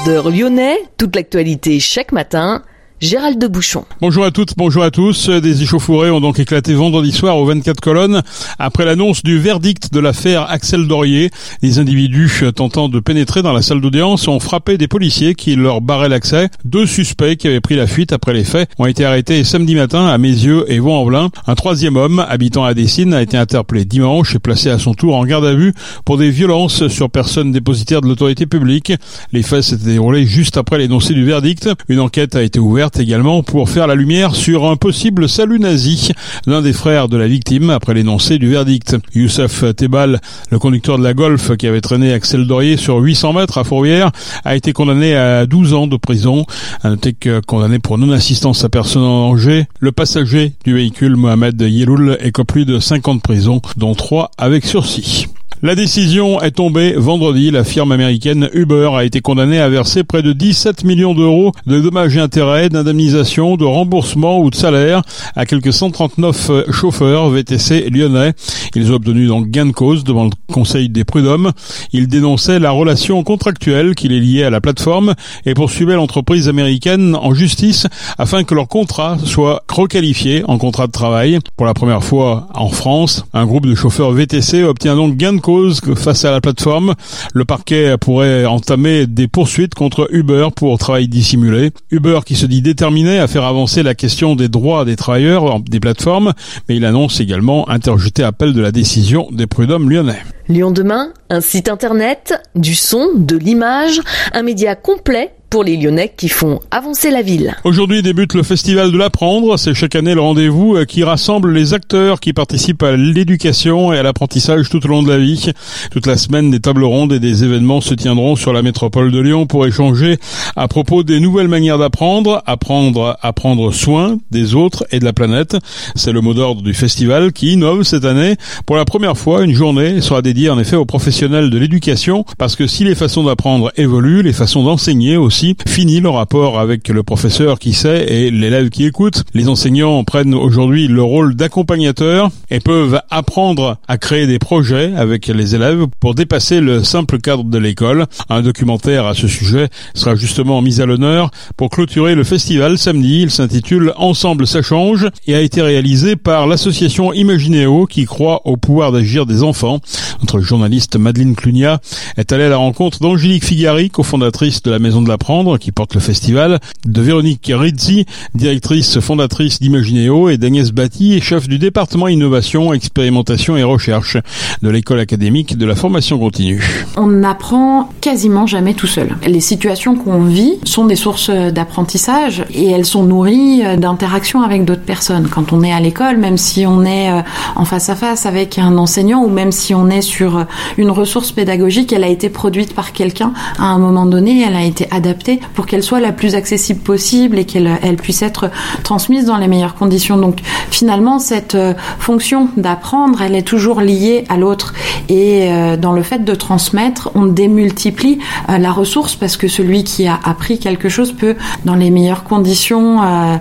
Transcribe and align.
Quart 0.00 0.06
d'heure 0.06 0.30
lyonnais, 0.30 0.78
toute 0.96 1.16
l'actualité 1.16 1.78
chaque 1.80 2.12
matin 2.12 2.62
Gérald 3.00 3.38
de 3.40 3.46
Bouchon. 3.46 3.86
Bonjour 4.02 4.26
à 4.26 4.30
toutes, 4.30 4.58
bonjour 4.58 4.82
à 4.82 4.90
tous. 4.90 5.30
Des 5.30 5.62
échauffourées 5.62 6.10
ont 6.10 6.20
donc 6.20 6.38
éclaté 6.38 6.74
vendredi 6.74 7.12
soir 7.12 7.38
aux 7.38 7.46
24 7.46 7.80
colonnes 7.80 8.20
après 8.58 8.84
l'annonce 8.84 9.22
du 9.22 9.38
verdict 9.38 9.90
de 9.90 10.00
l'affaire 10.00 10.50
Axel 10.50 10.86
Dorier. 10.86 11.30
Les 11.62 11.78
individus 11.78 12.42
tentant 12.54 12.90
de 12.90 13.00
pénétrer 13.00 13.40
dans 13.40 13.54
la 13.54 13.62
salle 13.62 13.80
d'audience 13.80 14.28
ont 14.28 14.38
frappé 14.38 14.76
des 14.76 14.86
policiers 14.86 15.34
qui 15.34 15.56
leur 15.56 15.80
barraient 15.80 16.10
l'accès. 16.10 16.50
Deux 16.66 16.84
suspects 16.84 17.36
qui 17.36 17.48
avaient 17.48 17.62
pris 17.62 17.74
la 17.74 17.86
fuite 17.86 18.12
après 18.12 18.34
les 18.34 18.44
faits 18.44 18.68
ont 18.78 18.84
été 18.84 19.06
arrêtés 19.06 19.44
samedi 19.44 19.76
matin 19.76 20.06
à 20.06 20.18
Mézieux 20.18 20.70
et 20.70 20.78
Vaux-en-Velin. 20.78 21.30
Un 21.46 21.54
troisième 21.54 21.96
homme, 21.96 22.22
habitant 22.28 22.64
à 22.64 22.74
Dessines, 22.74 23.14
a 23.14 23.22
été 23.22 23.38
interpellé 23.38 23.86
dimanche 23.86 24.34
et 24.34 24.40
placé 24.40 24.68
à 24.68 24.78
son 24.78 24.92
tour 24.92 25.16
en 25.16 25.24
garde 25.24 25.46
à 25.46 25.54
vue 25.54 25.72
pour 26.04 26.18
des 26.18 26.30
violences 26.30 26.86
sur 26.88 27.08
personnes 27.08 27.50
dépositaires 27.50 28.02
de 28.02 28.08
l'autorité 28.08 28.44
publique. 28.44 28.92
Les 29.32 29.42
faits 29.42 29.62
s'étaient 29.62 29.92
déroulés 29.92 30.26
juste 30.26 30.58
après 30.58 30.76
l'énoncé 30.76 31.14
du 31.14 31.24
verdict. 31.24 31.70
Une 31.88 32.00
enquête 32.00 32.36
a 32.36 32.42
été 32.42 32.58
ouverte 32.58 32.89
également 32.98 33.42
pour 33.42 33.68
faire 33.68 33.86
la 33.86 33.94
lumière 33.94 34.34
sur 34.34 34.64
un 34.68 34.76
possible 34.76 35.28
salut 35.28 35.58
nazi 35.58 36.10
d'un 36.46 36.62
des 36.62 36.72
frères 36.72 37.08
de 37.08 37.16
la 37.16 37.28
victime 37.28 37.70
après 37.70 37.94
l'énoncé 37.94 38.38
du 38.38 38.48
verdict. 38.48 38.96
Youssef 39.14 39.64
Tebal, 39.76 40.20
le 40.50 40.58
conducteur 40.58 40.98
de 40.98 41.04
la 41.04 41.14
Golf 41.14 41.56
qui 41.56 41.66
avait 41.66 41.80
traîné 41.80 42.12
Axel 42.12 42.46
Dorier 42.46 42.76
sur 42.76 42.96
800 42.98 43.34
mètres 43.34 43.58
à 43.58 43.64
Fourvière, 43.64 44.10
a 44.44 44.56
été 44.56 44.72
condamné 44.72 45.14
à 45.14 45.46
12 45.46 45.74
ans 45.74 45.86
de 45.86 45.96
prison. 45.96 46.46
À 46.82 46.90
noter 46.90 47.12
que 47.12 47.40
condamné 47.40 47.78
pour 47.78 47.98
non-assistance 47.98 48.64
à 48.64 48.68
personne 48.68 49.02
en 49.02 49.28
danger, 49.28 49.66
le 49.78 49.92
passager 49.92 50.52
du 50.64 50.74
véhicule 50.74 51.16
Mohamed 51.16 51.60
Yeloul 51.60 52.18
écope 52.20 52.48
plus 52.48 52.64
de 52.64 52.78
50 52.78 53.22
prisons, 53.22 53.60
dont 53.76 53.94
3 53.94 54.30
avec 54.38 54.64
sursis. 54.64 55.26
La 55.62 55.74
décision 55.74 56.40
est 56.40 56.52
tombée 56.52 56.94
vendredi. 56.96 57.50
La 57.50 57.64
firme 57.64 57.92
américaine 57.92 58.48
Uber 58.54 58.90
a 58.94 59.04
été 59.04 59.20
condamnée 59.20 59.60
à 59.60 59.68
verser 59.68 60.04
près 60.04 60.22
de 60.22 60.32
17 60.32 60.84
millions 60.84 61.14
d'euros 61.14 61.52
de 61.66 61.80
dommages 61.80 62.16
et 62.16 62.20
intérêts, 62.20 62.70
d'indemnisation, 62.70 63.58
de 63.58 63.66
remboursement 63.66 64.40
ou 64.40 64.48
de 64.48 64.54
salaire 64.54 65.02
à 65.36 65.44
quelques 65.44 65.74
139 65.74 66.70
chauffeurs 66.70 67.28
VTC 67.28 67.90
lyonnais. 67.90 68.32
Ils 68.74 68.90
ont 68.90 68.94
obtenu 68.94 69.26
donc 69.26 69.50
gain 69.50 69.66
de 69.66 69.72
cause 69.72 70.02
devant 70.02 70.24
le 70.24 70.30
Conseil 70.50 70.88
des 70.88 71.04
prud'hommes. 71.04 71.52
Ils 71.92 72.08
dénonçaient 72.08 72.58
la 72.58 72.70
relation 72.70 73.22
contractuelle 73.22 73.94
qui 73.94 74.08
les 74.08 74.20
liait 74.20 74.44
à 74.44 74.50
la 74.50 74.62
plateforme 74.62 75.14
et 75.44 75.52
poursuivaient 75.52 75.94
l'entreprise 75.94 76.48
américaine 76.48 77.14
en 77.14 77.34
justice 77.34 77.86
afin 78.16 78.44
que 78.44 78.54
leur 78.54 78.68
contrat 78.68 79.18
soit 79.24 79.62
requalifié 79.68 80.42
en 80.48 80.56
contrat 80.56 80.86
de 80.86 80.92
travail. 80.92 81.38
Pour 81.58 81.66
la 81.66 81.74
première 81.74 82.02
fois 82.02 82.48
en 82.54 82.68
France, 82.68 83.26
un 83.34 83.44
groupe 83.44 83.66
de 83.66 83.74
chauffeurs 83.74 84.12
VTC 84.12 84.64
obtient 84.64 84.96
donc 84.96 85.16
gain 85.16 85.34
de 85.34 85.39
cause 85.40 85.80
face 85.96 86.24
à 86.24 86.30
la 86.30 86.40
plateforme. 86.40 86.94
Le 87.34 87.44
parquet 87.44 87.96
pourrait 87.98 88.46
entamer 88.46 89.06
des 89.06 89.28
poursuites 89.28 89.74
contre 89.74 90.08
Uber 90.12 90.48
pour 90.54 90.78
travail 90.78 91.08
dissimulé. 91.08 91.72
Uber 91.90 92.20
qui 92.24 92.36
se 92.36 92.46
dit 92.46 92.62
déterminé 92.62 93.18
à 93.18 93.26
faire 93.26 93.44
avancer 93.44 93.82
la 93.82 93.94
question 93.94 94.36
des 94.36 94.48
droits 94.48 94.84
des 94.84 94.96
travailleurs 94.96 95.60
des 95.60 95.80
plateformes, 95.80 96.32
mais 96.68 96.76
il 96.76 96.84
annonce 96.84 97.20
également 97.20 97.68
interjeter 97.68 98.22
appel 98.22 98.52
de 98.52 98.60
la 98.60 98.72
décision 98.72 99.28
des 99.32 99.46
prud'hommes 99.46 99.90
lyonnais. 99.90 100.22
Lyon 100.48 100.70
demain, 100.70 101.12
un 101.28 101.40
site 101.40 101.68
internet, 101.68 102.34
du 102.54 102.74
son, 102.74 103.08
de 103.16 103.36
l'image, 103.36 104.00
un 104.32 104.42
média 104.42 104.74
complet 104.74 105.32
pour 105.50 105.64
les 105.64 105.76
Lyonnais 105.76 106.12
qui 106.16 106.28
font 106.28 106.60
avancer 106.70 107.10
la 107.10 107.22
ville. 107.22 107.56
Aujourd'hui 107.64 108.02
débute 108.02 108.34
le 108.34 108.44
Festival 108.44 108.92
de 108.92 108.96
l'apprendre. 108.96 109.58
C'est 109.58 109.74
chaque 109.74 109.96
année 109.96 110.14
le 110.14 110.20
rendez-vous 110.20 110.76
euh, 110.76 110.84
qui 110.84 111.02
rassemble 111.02 111.52
les 111.52 111.74
acteurs 111.74 112.20
qui 112.20 112.32
participent 112.32 112.84
à 112.84 112.96
l'éducation 112.96 113.92
et 113.92 113.98
à 113.98 114.04
l'apprentissage 114.04 114.70
tout 114.70 114.84
au 114.86 114.88
long 114.88 115.02
de 115.02 115.10
la 115.10 115.18
vie. 115.18 115.50
Toute 115.90 116.06
la 116.06 116.16
semaine, 116.16 116.52
des 116.52 116.60
tables 116.60 116.84
rondes 116.84 117.12
et 117.12 117.18
des 117.18 117.42
événements 117.42 117.80
se 117.80 117.94
tiendront 117.94 118.36
sur 118.36 118.52
la 118.52 118.62
métropole 118.62 119.10
de 119.10 119.18
Lyon 119.18 119.46
pour 119.46 119.66
échanger 119.66 120.18
à 120.54 120.68
propos 120.68 121.02
des 121.02 121.18
nouvelles 121.18 121.48
manières 121.48 121.78
d'apprendre, 121.78 122.42
apprendre 122.46 123.18
à 123.20 123.32
prendre 123.32 123.72
soin 123.72 124.18
des 124.30 124.54
autres 124.54 124.86
et 124.92 125.00
de 125.00 125.04
la 125.04 125.12
planète. 125.12 125.56
C'est 125.96 126.12
le 126.12 126.20
mot 126.20 126.32
d'ordre 126.32 126.62
du 126.62 126.74
festival 126.74 127.32
qui 127.32 127.54
innove 127.54 127.82
cette 127.82 128.04
année. 128.04 128.36
Pour 128.66 128.76
la 128.76 128.84
première 128.84 129.18
fois, 129.18 129.42
une 129.42 129.54
journée 129.54 130.00
sera 130.00 130.22
dédiée 130.22 130.50
en 130.50 130.60
effet 130.60 130.76
aux 130.76 130.84
professionnels 130.84 131.50
de 131.50 131.58
l'éducation 131.58 132.24
parce 132.38 132.54
que 132.54 132.68
si 132.68 132.84
les 132.84 132.94
façons 132.94 133.24
d'apprendre 133.24 133.72
évoluent, 133.76 134.22
les 134.22 134.32
façons 134.32 134.62
d'enseigner 134.62 135.16
aussi 135.16 135.39
Fini 135.66 136.00
le 136.00 136.10
rapport 136.10 136.60
avec 136.60 136.88
le 136.88 137.02
professeur 137.02 137.58
qui 137.58 137.72
sait 137.72 138.04
et 138.12 138.30
l'élève 138.30 138.68
qui 138.68 138.84
écoute. 138.84 139.24
Les 139.32 139.48
enseignants 139.48 140.04
prennent 140.04 140.34
aujourd'hui 140.34 140.86
le 140.86 141.02
rôle 141.02 141.34
d'accompagnateur 141.34 142.28
et 142.50 142.60
peuvent 142.60 143.00
apprendre 143.08 143.78
à 143.88 143.96
créer 143.96 144.26
des 144.26 144.38
projets 144.38 144.92
avec 144.94 145.28
les 145.28 145.54
élèves 145.54 145.86
pour 145.98 146.14
dépasser 146.14 146.60
le 146.60 146.84
simple 146.84 147.18
cadre 147.18 147.44
de 147.44 147.56
l'école. 147.56 148.04
Un 148.28 148.42
documentaire 148.42 149.06
à 149.06 149.14
ce 149.14 149.28
sujet 149.28 149.68
sera 149.94 150.14
justement 150.14 150.60
mis 150.60 150.82
à 150.82 150.86
l'honneur 150.86 151.30
pour 151.56 151.70
clôturer 151.70 152.14
le 152.14 152.24
festival 152.24 152.76
samedi. 152.76 153.22
Il 153.22 153.30
s'intitule 153.30 153.94
Ensemble 153.96 154.46
ça 154.46 154.60
change 154.60 155.08
et 155.26 155.34
a 155.34 155.40
été 155.40 155.62
réalisé 155.62 156.16
par 156.16 156.46
l'association 156.48 157.14
Imaginéo 157.14 157.86
qui 157.86 158.04
croit 158.04 158.42
au 158.44 158.58
pouvoir 158.58 158.92
d'agir 158.92 159.24
des 159.24 159.42
enfants. 159.42 159.80
Notre 160.20 160.40
journaliste 160.40 160.96
Madeleine 160.96 161.34
Clunia 161.34 161.80
est 162.16 162.32
allée 162.32 162.44
à 162.44 162.48
la 162.48 162.56
rencontre 162.56 163.00
d'Angélique 163.00 163.44
Figari, 163.44 163.90
cofondatrice 163.90 164.62
de 164.62 164.70
la 164.70 164.78
Maison 164.78 165.02
de 165.02 165.08
la 165.08 165.16
qui 165.58 165.70
porte 165.70 165.94
le 165.94 166.00
festival, 166.00 166.58
de 166.84 167.00
Véronique 167.00 167.52
Rizzi, 167.54 168.06
directrice 168.34 168.98
fondatrice 169.00 169.60
d'Imaginéo, 169.60 170.28
et 170.28 170.38
d'Agnès 170.38 170.72
Batti, 170.72 171.20
chef 171.20 171.46
du 171.46 171.58
département 171.58 172.08
innovation, 172.08 172.72
expérimentation 172.72 173.56
et 173.56 173.62
recherche 173.62 174.16
de 174.62 174.68
l'école 174.68 174.98
académique 174.98 175.56
de 175.56 175.66
la 175.66 175.74
formation 175.74 176.18
continue. 176.18 176.86
On 176.96 177.06
n'apprend 177.06 177.90
quasiment 178.00 178.46
jamais 178.46 178.74
tout 178.74 178.86
seul. 178.86 179.16
Les 179.26 179.40
situations 179.40 179.94
qu'on 179.94 180.24
vit 180.24 180.58
sont 180.64 180.86
des 180.86 180.96
sources 180.96 181.30
d'apprentissage 181.30 182.44
et 182.52 182.66
elles 182.66 182.86
sont 182.86 183.04
nourries 183.04 183.62
d'interactions 183.78 184.42
avec 184.42 184.64
d'autres 184.64 184.82
personnes. 184.82 185.28
Quand 185.28 185.52
on 185.52 185.62
est 185.62 185.72
à 185.72 185.80
l'école, 185.80 186.16
même 186.16 186.38
si 186.38 186.66
on 186.66 186.84
est 186.84 187.10
euh, 187.10 187.22
en 187.56 187.64
face 187.64 187.88
à 187.88 187.94
face 187.94 188.26
avec 188.26 188.58
un 188.58 188.76
enseignant 188.78 189.22
ou 189.22 189.28
même 189.28 189.52
si 189.52 189.74
on 189.74 189.88
est 189.88 190.02
sur 190.10 190.46
une 190.76 190.90
ressource 190.90 191.32
pédagogique, 191.32 191.92
elle 191.92 192.04
a 192.04 192.08
été 192.08 192.28
produite 192.28 192.74
par 192.74 192.92
quelqu'un 192.92 193.32
à 193.58 193.64
un 193.64 193.78
moment 193.78 194.06
donné, 194.06 194.42
elle 194.42 194.56
a 194.56 194.64
été 194.64 194.86
adaptée 194.90 195.40
pour 195.54 195.66
qu'elle 195.66 195.82
soit 195.82 196.00
la 196.00 196.12
plus 196.12 196.34
accessible 196.34 196.80
possible 196.80 197.38
et 197.38 197.44
qu'elle 197.44 197.78
elle 197.82 197.96
puisse 197.96 198.22
être 198.22 198.50
transmise 198.82 199.24
dans 199.24 199.36
les 199.36 199.48
meilleures 199.48 199.74
conditions. 199.74 200.16
Donc 200.16 200.38
finalement, 200.70 201.18
cette 201.18 201.54
euh, 201.54 201.74
fonction 201.98 202.48
d'apprendre, 202.56 203.22
elle 203.22 203.34
est 203.34 203.46
toujours 203.46 203.80
liée 203.80 204.24
à 204.28 204.36
l'autre. 204.36 204.74
Et 205.08 205.50
euh, 205.50 205.76
dans 205.76 205.92
le 205.92 206.02
fait 206.02 206.24
de 206.24 206.34
transmettre, 206.34 207.10
on 207.14 207.26
démultiplie 207.26 208.18
euh, 208.48 208.58
la 208.58 208.72
ressource 208.72 209.14
parce 209.16 209.36
que 209.36 209.48
celui 209.48 209.84
qui 209.84 210.06
a 210.06 210.18
appris 210.24 210.58
quelque 210.58 210.88
chose 210.88 211.12
peut, 211.12 211.36
dans 211.64 211.74
les 211.74 211.90
meilleures 211.90 212.24
conditions 212.24 212.70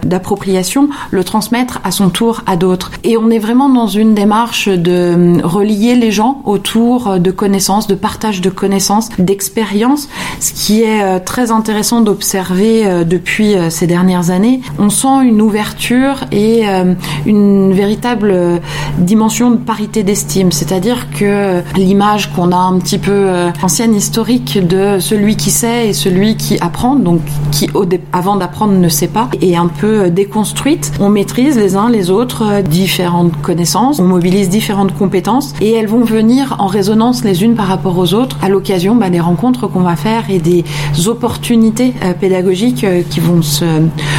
d'appropriation, 0.04 0.90
le 1.12 1.24
transmettre 1.24 1.80
à 1.84 1.92
son 1.92 2.10
tour 2.10 2.42
à 2.46 2.56
d'autres. 2.56 2.92
Et 3.04 3.18
on 3.18 3.30
est 3.30 3.40
vraiment 3.40 3.70
dans 3.70 3.88
une 3.88 4.14
démarche 4.14 4.68
de 4.68 5.42
relier 5.44 5.96
les 5.96 6.12
gens 6.12 6.42
autour 6.46 6.59
de 6.60 7.32
connaissances, 7.32 7.88
de 7.88 7.96
partage 7.96 8.42
de 8.42 8.50
connaissances, 8.50 9.10
d'expériences, 9.18 10.08
ce 10.40 10.54
qui 10.54 10.84
est 10.84 11.20
très 11.22 11.52
intéressant 11.52 12.02
d'observer 12.02 12.86
euh, 12.86 13.04
depuis 13.04 13.56
euh, 13.56 13.70
ces 13.70 13.88
dernières 13.88 14.30
années. 14.30 14.62
On 14.78 14.90
sent 14.90 15.24
une 15.24 15.42
ouverture 15.42 16.26
et 16.32 16.68
euh, 16.68 16.94
une 17.26 17.74
véritable 17.74 18.62
dimension 18.98 19.52
de 19.52 19.58
parité 19.58 20.04
d'estime, 20.04 20.52
c'est-à-dire 20.52 21.08
que 21.12 21.62
l'image 21.76 22.32
qu'on 22.34 22.52
a 22.52 22.58
un 22.58 22.78
petit 22.80 22.98
peu 22.98 23.30
ancienne 23.62 23.96
historique 23.96 24.66
de 24.66 25.00
celui 25.00 25.36
qui 25.36 25.50
sait 25.52 25.90
et 25.90 25.94
celui 25.94 26.36
qui 26.36 26.58
apprend, 26.60 26.96
donc 26.96 27.22
qui 27.52 27.70
avant 28.12 28.36
d'apprendre 28.36 28.74
ne 28.74 28.90
sait 28.90 29.08
pas, 29.08 29.30
est 29.42 29.56
un 29.56 29.68
peu 29.68 30.10
déconstruite. 30.10 30.92
On 31.00 31.10
maîtrise 31.10 31.58
les 31.58 31.76
uns 31.76 31.90
les 31.90 32.10
autres 32.10 32.62
différentes 32.62 33.40
connaissances, 33.42 34.00
on 34.00 34.06
mobilise 34.06 34.50
différentes 34.50 34.96
compétences 34.98 35.54
et 35.62 35.72
elles 35.74 35.88
vont 35.88 36.04
venir 36.04 36.49
en 36.60 36.68
résonance 36.68 37.24
les 37.24 37.44
unes 37.44 37.56
par 37.56 37.68
rapport 37.68 37.98
aux 37.98 38.14
autres 38.14 38.38
à 38.42 38.50
l'occasion 38.50 38.96
bah, 38.96 39.10
des 39.10 39.20
rencontres 39.20 39.68
qu'on 39.68 39.82
va 39.82 39.96
faire 39.96 40.30
et 40.30 40.40
des 40.40 40.64
opportunités 41.08 41.94
euh, 42.04 42.14
pédagogiques 42.14 42.84
euh, 42.84 43.02
qui 43.08 43.20
vont 43.20 43.42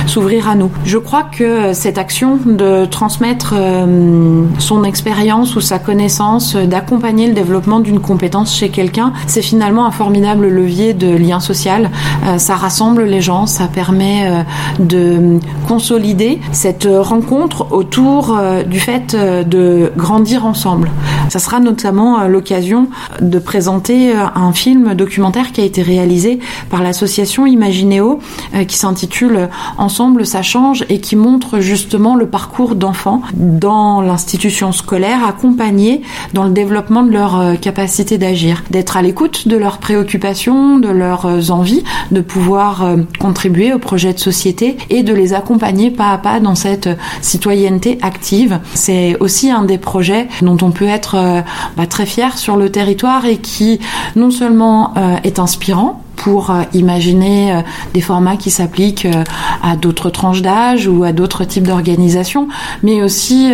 s'ouvrir 0.07 0.49
à 0.49 0.55
nous. 0.55 0.71
Je 0.85 0.99
crois 0.99 1.25
que 1.25 1.73
cette 1.73 1.99
action 1.99 2.39
de 2.45 2.87
transmettre 2.87 3.55
euh, 3.57 4.45
son 4.59 4.85
expérience 4.85 5.57
ou 5.57 5.61
sa 5.61 5.79
connaissance, 5.79 6.57
d'accompagner 6.57 7.27
le 7.27 7.35
développement 7.35 7.81
d'une 7.81 8.01
compétence 8.01 8.55
chez 8.55 8.69
quelqu'un, 8.69 9.13
c'est 9.27 9.43
finalement 9.43 9.87
un 9.87 9.91
formidable 9.91 10.49
levier 10.49 10.95
de 10.95 11.09
lien 11.09 11.41
social. 11.41 11.91
Ça 12.39 12.55
rassemble 12.55 13.05
les 13.05 13.21
gens, 13.21 13.47
ça 13.47 13.67
permet 13.67 14.45
de 14.79 15.39
consolider 15.67 16.41
cette 16.53 16.89
rencontre 16.91 17.73
autour 17.73 18.39
du 18.67 18.81
fait 18.81 19.17
de 19.17 19.93
grandir 19.97 20.45
ensemble. 20.45 20.91
Ça 21.29 21.39
sera 21.39 21.61
notamment 21.61 22.10
l'occasion 22.29 22.89
de 23.21 23.39
présenter 23.39 24.13
un 24.13 24.53
film 24.53 24.95
documentaire 24.95 25.53
qui 25.53 25.61
a 25.61 25.65
été 25.65 25.83
réalisé 25.83 26.39
par 26.71 26.83
l'association 26.83 27.47
Imagineo 27.47 28.21
qui 28.67 28.77
s'intitule 28.77 29.49
Ensemble 29.79 30.27
ça 30.27 30.43
change 30.43 30.85
et 30.89 31.01
qui 31.01 31.17
montre 31.17 31.61
justement 31.61 32.15
le 32.15 32.27
parcours 32.27 32.75
d'enfants 32.75 33.23
dans 33.35 34.01
l'institution 34.03 34.73
scolaire 34.73 35.25
accompagnés 35.27 36.03
dans 36.35 36.45
le 36.45 36.51
développement 36.51 37.03
de 37.03 37.11
leur 37.11 37.59
capacité 37.61 38.19
d'agir, 38.19 38.63
d'être 38.71 38.97
à 38.97 39.03
l'écoute 39.03 39.49
de 39.49 39.57
leurs 39.57 39.79
préoccupations, 39.79 40.79
de 40.79 40.89
leurs 40.89 41.51
envies, 41.51 41.85
de 42.11 42.21
pouvoir 42.21 42.97
contribuer 43.19 43.73
au 43.73 43.79
projet 43.79 44.13
de 44.13 44.19
société 44.19 44.77
et 44.91 45.03
de 45.03 45.15
les 45.15 45.35
accompagner 45.35 45.91
pas 45.91 46.13
à 46.13 46.19
pas 46.19 46.41
dans 46.41 46.55
cette 46.55 46.89
citoyenneté 47.21 47.99
active. 48.03 48.59
C'est 48.75 49.17
aussi 49.21 49.51
un 49.51 49.65
des 49.65 49.79
projets 49.79 50.29
dont 50.43 50.57
on 50.63 50.71
peut 50.71 50.89
être 50.89 51.43
bah, 51.77 51.87
très 51.87 52.00
fier 52.07 52.39
sur 52.39 52.57
le 52.57 52.71
territoire 52.71 53.25
et 53.25 53.39
qui 53.39 53.81
non 54.17 54.31
seulement 54.31 54.95
euh, 54.97 55.17
est 55.25 55.39
inspirant, 55.39 56.03
pour 56.17 56.51
euh, 56.51 56.65
imaginer 56.75 57.53
euh, 57.53 57.61
des 57.95 58.03
formats 58.03 58.37
qui 58.37 58.51
s'appliquent 58.51 59.09
à 59.63 59.77
d'autres 59.77 60.11
tranches 60.11 60.43
d'âge 60.43 60.87
ou 60.87 61.03
à 61.03 61.13
d'autres 61.13 61.45
types 61.45 61.67
d'organisations, 61.67 62.49
mais 62.83 63.03
aussi 63.03 63.53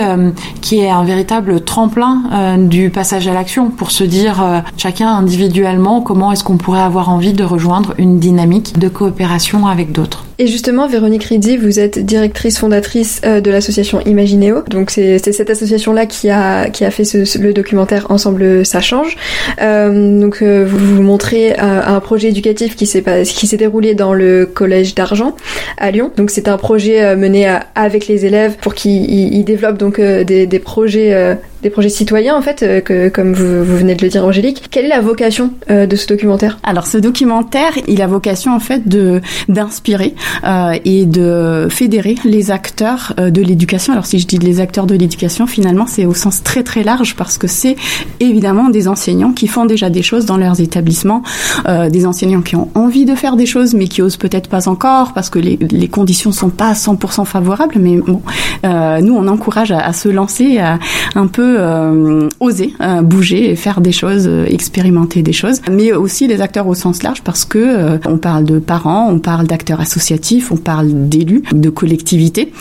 qui 0.60 0.80
est 0.80 0.90
un 0.90 1.04
véritable 1.04 1.60
tremplin 1.60 2.56
du 2.58 2.90
passage 2.90 3.28
à 3.28 3.34
l'action 3.34 3.70
pour 3.70 3.90
se 3.90 4.04
dire 4.04 4.62
chacun 4.76 5.08
individuellement 5.08 6.00
comment 6.00 6.32
est-ce 6.32 6.44
qu'on 6.44 6.56
pourrait 6.56 6.80
avoir 6.80 7.08
envie 7.08 7.32
de 7.32 7.44
rejoindre 7.44 7.94
une 7.98 8.18
dynamique 8.18 8.78
de 8.78 8.88
coopération 8.88 9.66
avec 9.66 9.92
d'autres. 9.92 10.25
Et 10.38 10.46
justement, 10.46 10.86
Véronique 10.86 11.24
Ridzi, 11.24 11.56
vous 11.56 11.80
êtes 11.80 11.98
directrice 11.98 12.58
fondatrice 12.58 13.22
de 13.22 13.50
l'association 13.50 14.00
Imagineo. 14.02 14.62
Donc 14.68 14.90
c'est 14.90 15.18
cette 15.18 15.50
association-là 15.50 16.06
qui 16.06 16.30
a 16.30 16.68
qui 16.70 16.84
a 16.84 16.90
fait 16.90 17.04
ce, 17.04 17.38
le 17.38 17.52
documentaire 17.52 18.06
Ensemble 18.10 18.64
ça 18.66 18.80
change. 18.80 19.16
Euh, 19.60 20.20
donc 20.20 20.42
vous 20.42 20.96
vous 20.96 21.02
montrez 21.02 21.56
un 21.56 22.00
projet 22.00 22.28
éducatif 22.28 22.76
qui 22.76 22.86
s'est 22.86 23.02
qui 23.24 23.46
s'est 23.46 23.56
déroulé 23.56 23.94
dans 23.94 24.12
le 24.12 24.46
collège 24.46 24.94
d'Argent 24.94 25.34
à 25.78 25.90
Lyon. 25.90 26.10
Donc 26.16 26.30
c'est 26.30 26.48
un 26.48 26.56
projet 26.56 27.02
euh, 27.02 27.16
mené 27.16 27.48
euh, 27.48 27.56
avec 27.74 28.06
les 28.06 28.26
élèves 28.26 28.56
pour 28.60 28.74
qu'ils 28.74 29.44
développent 29.44 29.78
donc 29.78 29.98
euh, 29.98 30.24
des, 30.24 30.46
des 30.46 30.58
projets 30.58 31.36
des 31.66 31.70
projets 31.70 31.88
citoyens 31.88 32.36
en 32.36 32.42
fait, 32.42 32.62
euh, 32.62 32.80
que, 32.80 33.08
comme 33.08 33.32
vous, 33.32 33.64
venez 33.64 33.96
de 33.96 34.02
le 34.02 34.08
dire 34.08 34.24
Angélique. 34.24 34.68
Quelle 34.70 34.84
est 34.84 34.88
la 34.88 35.00
vocation 35.00 35.50
euh, 35.68 35.86
de 35.86 35.96
ce 35.96 36.06
documentaire? 36.06 36.58
Alors 36.62 36.86
ce 36.86 36.96
documentaire, 36.96 37.72
il 37.88 38.02
a 38.02 38.06
vocation 38.06 38.54
en 38.54 38.60
fait 38.60 38.86
de 38.86 39.20
d'inspirer 39.48 40.14
euh, 40.44 40.78
et 40.84 41.06
de 41.06 41.66
fédérer 41.68 42.14
les 42.24 42.52
acteurs 42.52 43.14
de 43.18 43.42
l'éducation. 43.42 43.92
Alors 43.94 44.06
si 44.06 44.20
je 44.20 44.28
dis 44.28 44.38
les 44.38 44.60
acteurs 44.60 44.86
de 44.86 44.94
l'éducation, 44.94 45.48
finalement 45.48 45.86
c'est 45.88 46.06
au 46.06 46.14
sens 46.14 46.44
très 46.44 46.62
très 46.62 46.84
large 46.84 47.16
parce 47.16 47.36
que 47.36 47.48
c'est 47.48 47.74
évidemment 48.20 48.68
des 48.68 48.86
enseignants 48.86 49.32
qui 49.32 49.48
font 49.48 49.64
déjà 49.64 49.90
des 49.90 50.02
choses 50.02 50.24
dans 50.24 50.36
leurs 50.36 50.60
établissements, 50.60 51.22
des 51.66 52.06
enseignants 52.06 52.42
qui 52.42 52.54
ont 52.54 52.68
envie 52.74 53.04
de 53.06 53.14
faire 53.16 53.34
des 53.34 53.46
choses 53.46 53.74
mais 53.74 53.88
qui 53.88 54.02
osent 54.02 54.18
peut-être 54.18 54.48
pas 54.48 54.68
encore 54.68 55.12
parce 55.14 55.30
que 55.30 55.40
les, 55.40 55.56
les 55.56 55.88
conditions 55.88 56.30
sont 56.30 56.50
pas 56.50 56.72
100% 56.72 57.24
favorables. 57.24 57.76
Mais 57.78 57.96
bon, 57.96 58.22
nous 58.62 59.14
on 59.14 59.26
encourage 59.26 59.72
à, 59.72 59.80
à 59.80 59.92
se 59.92 60.08
lancer 60.08 60.58
à 60.58 60.78
un 61.16 61.26
peu 61.26 61.55
euh, 61.56 62.28
oser 62.40 62.74
euh, 62.80 63.02
bouger 63.02 63.50
et 63.50 63.56
faire 63.56 63.80
des 63.80 63.92
choses, 63.92 64.26
euh, 64.26 64.46
expérimenter 64.46 65.22
des 65.22 65.32
choses, 65.32 65.60
mais 65.70 65.92
aussi 65.92 66.26
les 66.26 66.40
acteurs 66.40 66.66
au 66.66 66.74
sens 66.74 67.02
large 67.02 67.22
parce 67.22 67.44
que 67.44 67.98
on 68.06 68.18
parle 68.18 68.44
de 68.44 68.58
parents, 68.58 69.08
on 69.10 69.18
parle 69.18 69.46
d'acteurs 69.46 69.80
associatifs, 69.80 70.52
on 70.52 70.56
parle 70.56 71.08
d'élus, 71.08 71.42
de 71.52 71.70
collectivités. 71.70 72.52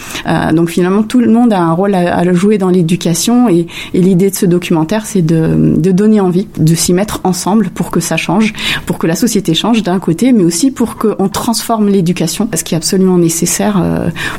donc 0.53 0.69
finalement 0.69 1.03
tout 1.03 1.19
le 1.19 1.29
monde 1.29 1.53
a 1.53 1.59
un 1.59 1.71
rôle 1.71 1.95
à, 1.95 2.33
jouer 2.33 2.57
dans 2.57 2.69
l'éducation 2.69 3.49
et, 3.49 3.67
l'idée 3.93 4.29
de 4.29 4.35
ce 4.35 4.45
documentaire 4.45 5.05
c'est 5.05 5.21
de, 5.21 5.55
donner 5.91 6.19
envie 6.19 6.47
de 6.57 6.75
s'y 6.75 6.93
mettre 6.93 7.21
ensemble 7.23 7.69
pour 7.69 7.91
que 7.91 7.99
ça 7.99 8.17
change, 8.17 8.53
pour 8.85 8.97
que 8.97 9.07
la 9.07 9.15
société 9.15 9.53
change 9.53 9.83
d'un 9.83 9.99
côté, 9.99 10.31
mais 10.33 10.43
aussi 10.43 10.71
pour 10.71 10.97
qu'on 10.97 11.29
transforme 11.29 11.87
l'éducation, 11.87 12.49
ce 12.53 12.63
qui 12.63 12.75
est 12.75 12.77
absolument 12.77 13.17
nécessaire 13.17 13.81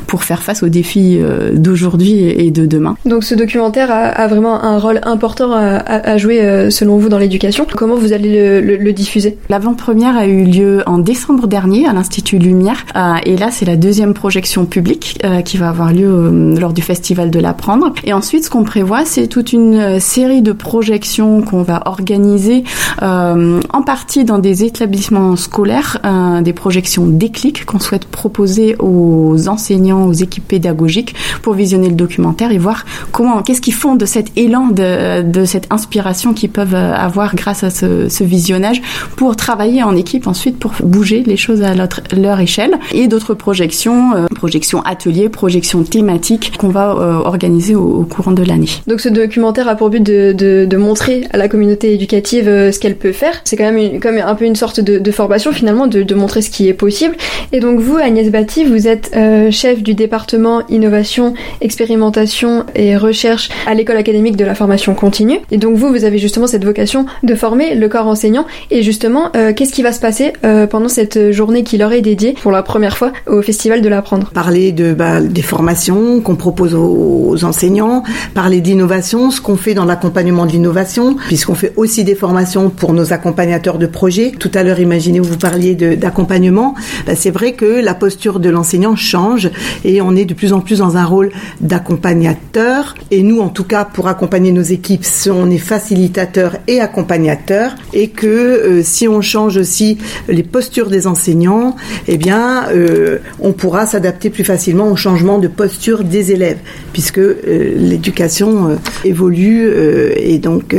pour 0.05 0.23
faire 0.23 0.43
face 0.43 0.63
aux 0.63 0.69
défis 0.69 1.19
d'aujourd'hui 1.53 2.19
et 2.19 2.51
de 2.51 2.65
demain. 2.65 2.95
Donc 3.05 3.23
ce 3.23 3.35
documentaire 3.35 3.91
a 3.91 4.27
vraiment 4.27 4.36
un 4.45 4.79
rôle 4.79 4.99
important 5.03 5.51
à, 5.53 6.17
jouer 6.17 6.41
euh, 6.41 6.69
selon 6.69 6.97
vous 6.97 7.09
dans 7.09 7.17
l'éducation. 7.17 7.65
Comment 7.75 7.95
vous 7.95 8.13
allez 8.13 8.61
le, 8.61 8.93
diffuser? 8.93 9.37
L'avant-première 9.49 10.17
a 10.17 10.25
eu 10.25 10.43
lieu 10.43 10.83
en 10.85 10.97
décembre 10.97 11.47
dernier 11.47 11.87
à 11.87 11.93
l'Institut 11.93 12.37
Lumière 12.37 12.85
euh, 12.95 13.15
et 13.25 13.35
là 13.37 13.49
c'est 13.51 13.65
la 13.65 13.75
deuxième 13.75 14.13
projection 14.13 14.65
publique 14.65 15.19
euh, 15.23 15.41
qui 15.41 15.57
va 15.57 15.69
avoir 15.69 15.93
lieu 15.93 16.55
lors 16.57 16.73
du 16.73 16.81
Festival 16.81 17.31
de 17.31 17.39
l'apprendre. 17.39 17.93
Et 18.03 18.13
ensuite 18.13 18.45
ce 18.45 18.49
qu'on 18.49 18.63
prévoit 18.63 19.05
c'est 19.05 19.27
toute 19.27 19.53
une 19.53 19.99
série 19.99 20.41
de 20.41 20.51
projections 20.51 21.41
qu'on 21.41 21.63
va 21.63 21.83
organiser 21.85 22.63
en 23.01 23.81
partie 23.85 24.23
dans 24.23 24.39
des 24.39 24.63
établissements 24.63 25.35
scolaires, 25.35 25.99
des 26.41 26.53
projections 26.53 27.05
déclic 27.05 27.65
qu'on 27.65 27.79
souhaite 27.79 28.05
proposer 28.05 28.75
aux 28.79 29.47
enseignants, 29.47 30.05
aux 30.05 30.13
équipes 30.13 30.47
pédagogiques 30.47 31.15
pour 31.41 31.53
visionner 31.53 31.89
le 31.89 31.95
documentaire 31.95 32.51
et 32.51 32.57
voir 32.57 32.85
comment, 33.11 33.41
qu'est-ce 33.43 33.61
qu'ils 33.61 33.73
font 33.73 33.95
de 33.95 34.05
cette 34.05 34.26
élan 34.35 34.67
de, 34.67 35.45
cette 35.45 35.67
inspiration 35.71 36.33
qu'ils 36.33 36.49
peuvent 36.49 36.75
avoir 36.75 37.35
grâce 37.35 37.63
à 37.63 37.69
ce, 37.69 38.23
visionnage 38.23 38.81
pour 39.15 39.35
travailler 39.35 39.83
en 39.83 39.95
équipe 39.95 40.27
ensuite 40.27 40.59
pour 40.59 40.73
bouger 40.83 41.23
les 41.25 41.37
choses 41.37 41.61
à 41.61 41.73
leur, 41.73 42.39
échelle 42.39 42.77
et 42.93 43.07
d'autres 43.07 43.33
projections, 43.33 44.13
euh, 44.15 44.25
projections 44.35 44.81
ateliers, 44.81 45.29
projections 45.29 45.83
thématiques 45.83 46.53
qu'on 46.57 46.69
va 46.69 46.91
euh, 46.91 47.13
organiser 47.13 47.75
au, 47.75 48.03
courant 48.03 48.31
de 48.31 48.43
l'année. 48.43 48.67
Donc 48.87 48.99
ce 49.01 49.09
documentaire 49.09 49.67
a 49.67 49.75
pour 49.75 49.89
but 49.89 50.03
de, 50.03 50.77
montrer 50.77 51.27
à 51.31 51.37
la 51.37 51.47
communauté 51.47 51.93
éducative 51.93 52.47
euh, 52.47 52.71
ce 52.71 52.79
qu'elle 52.79 52.97
peut 52.97 53.11
faire. 53.11 53.41
C'est 53.43 53.55
quand 53.55 53.71
même 53.71 53.99
un 54.05 54.35
peu 54.35 54.45
une 54.45 54.55
sorte 54.55 54.79
de, 54.79 55.11
formation 55.11 55.51
finalement 55.51 55.87
de, 55.87 56.15
montrer 56.15 56.41
ce 56.41 56.49
qui 56.49 56.67
est 56.67 56.73
possible. 56.73 57.15
Et 57.51 57.59
donc 57.59 57.79
vous, 57.79 57.97
Agnès 57.97 58.29
Batti, 58.29 58.65
vous 58.65 58.87
êtes 58.87 59.15
chef 59.51 59.81
du 59.81 59.93
département 59.93 60.67
innovation, 60.67 61.33
expérimentation 61.61 62.65
et 62.75 62.97
recherche 62.97 63.49
à 63.65 63.73
l'école 63.73 63.97
académique 63.97 64.16
de 64.17 64.45
la 64.45 64.55
formation 64.55 64.93
continue. 64.95 65.39
Et 65.51 65.57
donc 65.57 65.77
vous, 65.77 65.89
vous 65.89 66.03
avez 66.03 66.17
justement 66.17 66.47
cette 66.47 66.65
vocation 66.65 67.05
de 67.23 67.35
former 67.35 67.75
le 67.75 67.87
corps 67.87 68.07
enseignant. 68.07 68.45
Et 68.71 68.81
justement, 68.81 69.31
euh, 69.35 69.53
qu'est-ce 69.53 69.71
qui 69.71 69.83
va 69.83 69.91
se 69.91 69.99
passer 69.99 70.33
euh, 70.43 70.67
pendant 70.67 70.89
cette 70.89 71.31
journée 71.31 71.63
qui 71.63 71.77
leur 71.77 71.93
est 71.93 72.01
dédiée 72.01 72.35
pour 72.41 72.51
la 72.51 72.63
première 72.63 72.97
fois 72.97 73.11
au 73.27 73.41
Festival 73.41 73.81
de 73.81 73.89
l'apprendre? 73.89 74.31
Parler 74.33 74.71
de 74.71 74.93
bah, 74.93 75.21
des 75.21 75.41
formations 75.41 76.19
qu'on 76.19 76.35
propose 76.35 76.73
aux, 76.73 77.43
enseignants, 77.43 78.03
parler 78.33 78.61
d'innovation, 78.61 79.29
ce 79.29 79.39
qu'on 79.39 79.57
fait 79.57 79.73
dans 79.73 79.85
l'accompagnement 79.85 80.45
de 80.45 80.51
l'innovation, 80.51 81.15
puisqu'on 81.27 81.55
fait 81.55 81.73
aussi 81.75 82.03
des 82.03 82.15
formations 82.15 82.69
pour 82.69 82.93
nos 82.93 83.13
accompagnateurs 83.13 83.77
de 83.77 83.85
projets. 83.85 84.31
Tout 84.37 84.51
à 84.55 84.63
l'heure, 84.63 84.79
imaginez, 84.79 85.19
vous 85.19 85.37
parliez 85.37 85.75
d'accompagnement. 85.75 86.73
Bah, 87.05 87.13
c'est 87.15 87.31
vrai 87.31 87.53
que 87.53 87.65
la 87.65 87.93
posture 87.93 88.39
de 88.39 88.49
l'enseignant 88.49 88.95
change 88.95 89.51
et 89.85 90.01
on 90.01 90.15
est 90.15 90.25
de 90.25 90.33
plus 90.33 90.53
en 90.53 90.59
plus 90.59 90.79
dans 90.79 90.97
un 90.97 91.05
rôle 91.05 91.31
d'accompagnateur. 91.61 92.95
Et 93.11 93.21
nous, 93.21 93.39
en 93.39 93.49
tout 93.49 93.63
cas, 93.63 93.85
pour 94.07 94.13
accompagner 94.13 94.53
nos 94.53 94.61
équipes, 94.61 95.05
on 95.29 95.49
est 95.49 95.57
facilitateur 95.57 96.55
et 96.69 96.79
accompagnateur, 96.79 97.75
et 97.91 98.07
que 98.07 98.25
euh, 98.25 98.81
si 98.81 99.05
on 99.05 99.21
change 99.21 99.57
aussi 99.57 99.97
les 100.29 100.43
postures 100.43 100.89
des 100.89 101.07
enseignants, 101.07 101.75
eh 102.07 102.15
bien, 102.15 102.69
euh, 102.71 103.17
on 103.41 103.51
pourra 103.51 103.85
s'adapter 103.85 104.29
plus 104.29 104.45
facilement 104.45 104.89
au 104.89 104.95
changement 104.95 105.39
de 105.39 105.49
posture 105.49 106.05
des 106.05 106.31
élèves, 106.31 106.59
puisque 106.93 107.17
euh, 107.17 107.33
l'éducation 107.75 108.77
évolue 109.03 109.69
et 110.15 110.37
donc 110.37 110.75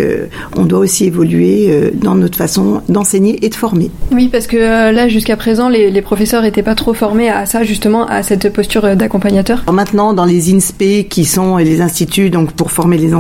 on 0.57 0.65
doit 0.65 0.79
aussi 0.79 1.05
évoluer 1.05 1.93
dans 1.95 2.15
notre 2.15 2.39
façon 2.39 2.81
d'enseigner 2.89 3.45
et 3.45 3.49
de 3.49 3.55
former. 3.55 3.91
Oui, 4.13 4.29
parce 4.31 4.47
que 4.47 4.57
là, 4.57 5.09
jusqu'à 5.09 5.37
présent, 5.37 5.69
les, 5.69 5.91
les 5.91 6.03
professeurs 6.03 6.43
n'étaient 6.43 6.63
pas 6.63 6.75
trop 6.75 6.95
formés 6.95 7.29
à 7.29 7.47
ça, 7.47 7.65
justement, 7.65 8.07
à 8.07 8.23
cette 8.23 8.53
posture 8.53 8.97
d'accompagnateur. 8.97 9.65
Maintenant, 9.71 10.13
dans 10.15 10.25
les 10.25 10.55
INSPE 10.55 11.09
qui 11.09 11.25
sont 11.25 11.57
les 11.59 11.81
instituts 11.81 12.31
donc 12.31 12.53
pour 12.53 12.71
former 12.71 12.97
les 12.97 13.15
enseignants, 13.15 13.18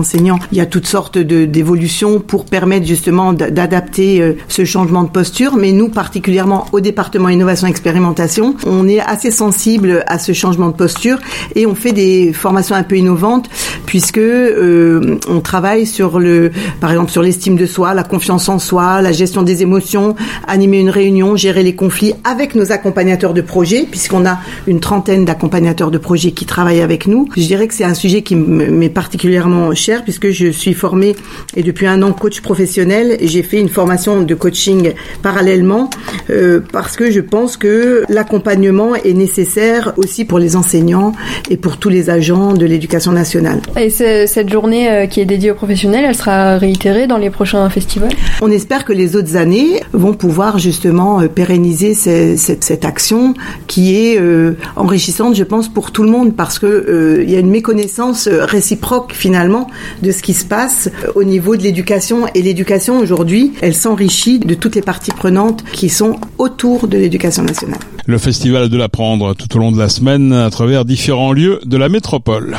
il 0.52 0.58
y 0.58 0.60
a 0.60 0.66
toutes 0.66 0.86
sortes 0.86 1.18
d'évolutions 1.18 2.20
pour 2.20 2.44
permettre 2.44 2.86
justement 2.86 3.32
d'adapter 3.32 4.20
euh, 4.20 4.34
ce 4.48 4.64
changement 4.64 5.02
de 5.02 5.08
posture. 5.08 5.56
Mais 5.56 5.72
nous, 5.72 5.88
particulièrement 5.88 6.66
au 6.72 6.80
département 6.80 7.28
innovation 7.28 7.66
expérimentation, 7.66 8.54
on 8.66 8.88
est 8.88 9.00
assez 9.00 9.30
sensible 9.30 10.04
à 10.06 10.18
ce 10.18 10.32
changement 10.32 10.68
de 10.68 10.74
posture 10.74 11.18
et 11.54 11.66
on 11.66 11.74
fait 11.74 11.92
des 11.92 12.32
formations 12.32 12.74
un 12.74 12.82
peu 12.82 12.96
innovantes 12.96 13.48
puisque 13.86 14.18
euh, 14.18 15.18
on 15.28 15.40
travaille 15.40 15.86
sur 15.86 16.18
le, 16.18 16.50
par 16.80 16.90
exemple 16.90 17.10
sur 17.10 17.22
l'estime 17.22 17.56
de 17.56 17.66
soi, 17.66 17.94
la 17.94 18.04
confiance 18.04 18.48
en 18.48 18.58
soi, 18.58 19.00
la 19.02 19.12
gestion 19.12 19.42
des 19.42 19.62
émotions, 19.62 20.14
animer 20.46 20.80
une 20.80 20.90
réunion, 20.90 21.36
gérer 21.36 21.62
les 21.62 21.74
conflits 21.74 22.14
avec 22.24 22.54
nos 22.54 22.72
accompagnateurs 22.72 23.34
de 23.34 23.40
projet, 23.40 23.86
puisqu'on 23.90 24.26
a 24.26 24.38
une 24.66 24.80
trentaine 24.80 25.24
d'accompagnateurs 25.24 25.90
de 25.90 25.98
projet 25.98 26.32
qui 26.32 26.44
travaillent 26.44 26.82
avec 26.82 27.06
nous. 27.06 27.28
Je 27.36 27.42
dirais 27.42 27.66
que 27.66 27.74
c'est 27.74 27.84
un 27.84 27.94
sujet 27.94 28.22
qui 28.22 28.36
m'est 28.36 28.88
particulièrement 28.88 29.72
cher 29.88 30.04
puisque 30.04 30.28
je 30.28 30.48
suis 30.48 30.74
formée 30.74 31.16
et 31.56 31.62
depuis 31.62 31.86
un 31.86 32.02
an 32.02 32.12
coach 32.12 32.42
professionnel. 32.42 33.16
J'ai 33.22 33.42
fait 33.42 33.58
une 33.58 33.70
formation 33.70 34.20
de 34.20 34.34
coaching 34.34 34.92
parallèlement 35.22 35.88
euh, 36.28 36.60
parce 36.72 36.94
que 36.98 37.10
je 37.10 37.20
pense 37.20 37.56
que 37.56 38.04
l'accompagnement 38.10 38.94
est 38.96 39.14
nécessaire 39.14 39.94
aussi 39.96 40.26
pour 40.26 40.38
les 40.38 40.56
enseignants 40.56 41.12
et 41.48 41.56
pour 41.56 41.78
tous 41.78 41.88
les 41.88 42.10
agents 42.10 42.52
de 42.52 42.66
l'éducation 42.66 43.12
nationale. 43.12 43.60
Et 43.80 43.88
cette 43.88 44.52
journée 44.52 44.90
euh, 44.90 45.06
qui 45.06 45.22
est 45.22 45.24
dédiée 45.24 45.52
aux 45.52 45.54
professionnels, 45.54 46.04
elle 46.06 46.14
sera 46.14 46.58
réitérée 46.58 47.06
dans 47.06 47.16
les 47.16 47.30
prochains 47.30 47.70
festivals? 47.70 48.12
On 48.42 48.50
espère 48.50 48.84
que 48.84 48.92
les 48.92 49.16
autres 49.16 49.36
années 49.36 49.80
vont 49.94 50.12
pouvoir 50.12 50.58
justement 50.58 51.22
euh, 51.22 51.28
pérenniser 51.28 51.94
cette, 51.94 52.62
cette, 52.62 52.84
action 52.84 53.32
qui 53.66 53.96
est 53.96 54.20
euh, 54.20 54.52
enrichissante, 54.76 55.34
je 55.34 55.44
pense, 55.44 55.68
pour 55.70 55.92
tout 55.92 56.02
le 56.02 56.10
monde 56.10 56.36
parce 56.36 56.58
que 56.58 57.24
il 57.24 57.30
y 57.30 57.36
a 57.36 57.38
une 57.38 57.50
méconnaissance 57.50 58.28
réciproque 58.28 59.12
finalement 59.14 59.68
de 60.02 60.12
ce 60.12 60.22
qui 60.22 60.34
se 60.34 60.44
passe 60.44 60.90
au 61.14 61.24
niveau 61.24 61.56
de 61.56 61.62
l'éducation 61.62 62.26
et 62.34 62.42
l'éducation 62.42 62.98
aujourd'hui, 62.98 63.52
elle 63.60 63.74
s'enrichit 63.74 64.38
de 64.38 64.54
toutes 64.54 64.74
les 64.74 64.82
parties 64.82 65.10
prenantes 65.10 65.64
qui 65.72 65.88
sont 65.88 66.16
autour 66.38 66.88
de 66.88 66.96
l'éducation 66.98 67.42
nationale. 67.42 67.80
Le 68.06 68.18
festival 68.18 68.68
de 68.68 68.76
l'apprendre 68.76 69.34
tout 69.34 69.54
au 69.56 69.58
long 69.58 69.72
de 69.72 69.78
la 69.78 69.88
semaine 69.88 70.32
à 70.32 70.50
travers 70.50 70.84
différents 70.84 71.32
lieux 71.32 71.60
de 71.64 71.76
la 71.76 71.88
métropole. 71.88 72.58